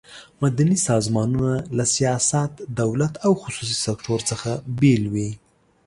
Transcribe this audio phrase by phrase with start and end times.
[0.43, 2.51] مدني سازمانونه له سیاست،
[2.81, 5.29] دولت او خصوصي سکټور څخه بیل وي.